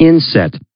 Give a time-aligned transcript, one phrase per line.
[0.00, 0.60] Inset.